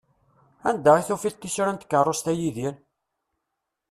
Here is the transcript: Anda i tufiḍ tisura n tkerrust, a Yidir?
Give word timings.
Anda 0.69 0.93
i 0.99 1.03
tufiḍ 1.07 1.35
tisura 1.35 1.71
n 1.71 1.77
tkerrust, 1.77 2.25
a 2.31 2.33
Yidir? 2.39 2.75